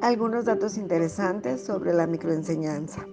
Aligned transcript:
algunos 0.00 0.44
datos 0.44 0.76
interesantes 0.76 1.64
sobre 1.64 1.92
la 1.92 2.06
microenseñanza. 2.06 3.06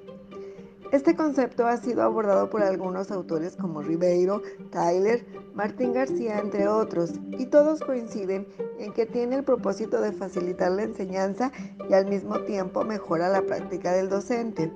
Este 0.92 1.16
concepto 1.16 1.66
ha 1.66 1.78
sido 1.78 2.04
abordado 2.04 2.50
por 2.50 2.62
algunos 2.62 3.12
autores 3.12 3.56
como 3.56 3.82
Ribeiro, 3.82 4.42
Tyler, 4.72 5.26
Martín 5.54 5.94
García, 5.94 6.40
entre 6.40 6.68
otros, 6.68 7.14
y 7.32 7.48
todos 7.48 7.80
coinciden 7.80 8.48
en 8.80 8.94
que 8.94 9.06
tiene 9.06 9.36
el 9.36 9.44
propósito 9.44 10.00
de 10.00 10.12
facilitar 10.12 10.72
la 10.72 10.84
enseñanza 10.84 11.52
y 11.90 11.94
al 11.94 12.06
mismo 12.06 12.40
tiempo 12.42 12.84
mejora 12.86 13.30
la 13.30 13.42
práctica 13.42 13.94
del 13.94 14.10
docente. 14.10 14.72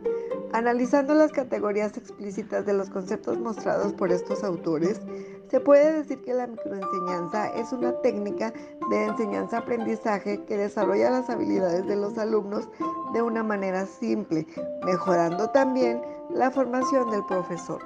Analizando 0.52 1.14
las 1.14 1.32
categorías 1.32 1.96
explícitas 1.96 2.66
de 2.66 2.74
los 2.74 2.90
conceptos 2.90 3.38
mostrados 3.38 3.94
por 3.94 4.12
estos 4.12 4.44
autores, 4.44 5.00
se 5.48 5.60
puede 5.60 5.94
decir 5.94 6.22
que 6.22 6.34
la 6.34 6.48
microenseñanza 6.48 7.50
es 7.50 7.72
una 7.72 7.94
técnica 8.02 8.52
de 8.90 9.06
enseñanza-aprendizaje 9.06 10.44
que 10.46 10.58
desarrolla 10.58 11.12
las 11.12 11.30
habilidades 11.30 11.86
de 11.86 11.96
los 11.96 12.18
alumnos 12.18 12.68
de 13.14 13.22
una 13.22 13.44
manera 13.44 13.86
simple, 13.86 14.48
mejorando 14.86 15.52
también 15.52 16.02
la 16.32 16.50
formación 16.50 17.12
del 17.12 17.24
profesor. 17.26 17.82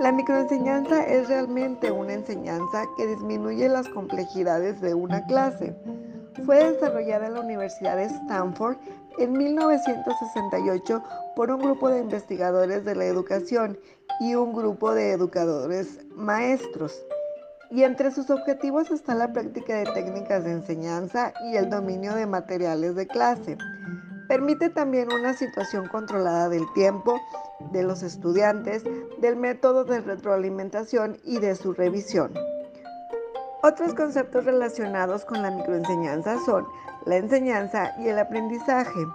La 0.00 0.10
microenseñanza 0.10 1.04
es 1.04 1.28
realmente 1.28 1.90
una 1.90 2.14
enseñanza 2.14 2.86
que 2.96 3.06
disminuye 3.06 3.68
las 3.68 3.88
complejidades 3.88 4.80
de 4.80 4.94
una 4.94 5.24
clase. 5.26 5.76
Fue 6.46 6.72
desarrollada 6.72 7.26
en 7.26 7.34
la 7.34 7.40
Universidad 7.40 7.96
de 7.96 8.04
Stanford 8.04 8.78
en 9.18 9.32
1968 9.32 11.02
por 11.36 11.50
un 11.50 11.60
grupo 11.60 11.88
de 11.88 12.00
investigadores 12.00 12.84
de 12.84 12.94
la 12.94 13.04
educación 13.04 13.78
y 14.20 14.34
un 14.34 14.52
grupo 14.52 14.94
de 14.94 15.12
educadores 15.12 15.98
maestros. 16.14 17.04
Y 17.70 17.84
entre 17.84 18.10
sus 18.10 18.28
objetivos 18.30 18.90
está 18.90 19.14
la 19.14 19.32
práctica 19.32 19.76
de 19.76 19.84
técnicas 19.92 20.44
de 20.44 20.52
enseñanza 20.52 21.32
y 21.50 21.56
el 21.56 21.70
dominio 21.70 22.14
de 22.14 22.26
materiales 22.26 22.94
de 22.94 23.06
clase. 23.06 23.56
Permite 24.28 24.68
también 24.68 25.12
una 25.12 25.34
situación 25.34 25.88
controlada 25.88 26.48
del 26.48 26.70
tiempo 26.74 27.18
de 27.72 27.82
los 27.82 28.02
estudiantes, 28.02 28.84
del 29.20 29.36
método 29.36 29.84
de 29.84 30.00
retroalimentación 30.00 31.18
y 31.24 31.38
de 31.38 31.54
su 31.54 31.72
revisión. 31.72 32.32
Otros 33.64 33.94
conceptos 33.94 34.44
relacionados 34.44 35.24
con 35.24 35.40
la 35.40 35.52
microenseñanza 35.52 36.36
son 36.44 36.66
la 37.06 37.16
enseñanza 37.16 37.92
y 38.00 38.08
el 38.08 38.18
aprendizaje. 38.18 39.06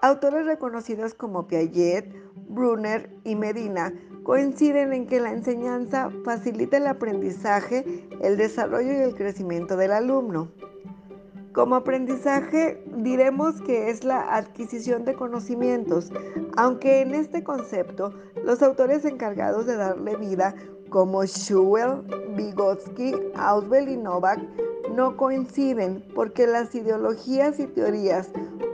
Autores 0.00 0.46
reconocidos 0.46 1.12
como 1.12 1.48
Piaget, 1.48 2.06
Brunner 2.48 3.10
y 3.24 3.34
Medina 3.34 3.92
coinciden 4.22 4.92
en 4.92 5.08
que 5.08 5.18
la 5.18 5.32
enseñanza 5.32 6.08
facilita 6.24 6.76
el 6.76 6.86
aprendizaje, 6.86 8.06
el 8.20 8.36
desarrollo 8.36 8.92
y 8.92 9.02
el 9.02 9.16
crecimiento 9.16 9.76
del 9.76 9.90
alumno. 9.90 10.52
Como 11.52 11.74
aprendizaje 11.74 12.80
diremos 12.98 13.60
que 13.62 13.90
es 13.90 14.04
la 14.04 14.36
adquisición 14.36 15.04
de 15.04 15.14
conocimientos, 15.14 16.12
aunque 16.56 17.00
en 17.00 17.12
este 17.12 17.42
concepto 17.42 18.14
los 18.44 18.62
autores 18.62 19.04
encargados 19.04 19.66
de 19.66 19.74
darle 19.74 20.14
vida 20.14 20.54
como 20.90 21.24
Schuell, 21.24 22.02
Vygotsky, 22.36 23.14
Auswell 23.36 23.88
y 23.88 23.96
Novak 23.96 24.40
no 24.94 25.16
coinciden 25.16 26.04
porque 26.14 26.46
las 26.46 26.74
ideologías 26.74 27.58
y 27.58 27.66
teorías 27.66 28.30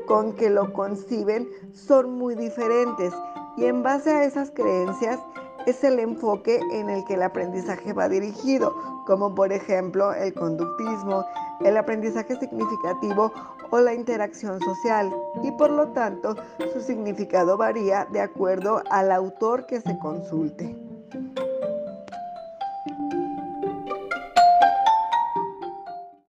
con 0.07 0.35
que 0.35 0.51
lo 0.51 0.73
conciben 0.73 1.49
son 1.73 2.13
muy 2.19 2.35
diferentes 2.35 3.13
y 3.57 3.65
en 3.65 3.83
base 3.83 4.11
a 4.11 4.25
esas 4.25 4.51
creencias 4.51 5.21
es 5.67 5.83
el 5.83 5.99
enfoque 5.99 6.61
en 6.73 6.91
el 6.91 7.05
que 7.05 7.15
el 7.15 7.23
aprendizaje 7.23 7.93
va 7.93 8.09
dirigido, 8.09 8.75
como 9.07 9.35
por 9.35 9.53
ejemplo 9.53 10.13
el 10.13 10.35
conductismo, 10.35 11.25
el 11.61 11.77
aprendizaje 11.77 12.37
significativo 12.37 13.33
o 13.71 13.81
la 13.81 13.95
interacción 13.95 14.61
social, 14.61 15.11
y 15.43 15.51
por 15.53 15.71
lo 15.71 15.89
tanto 15.89 16.37
su 16.73 16.81
significado 16.81 17.57
varía 17.57 18.07
de 18.13 18.21
acuerdo 18.21 18.83
al 18.91 19.11
autor 19.11 19.67
que 19.67 19.81
se 19.81 19.99
consulte. 19.99 20.84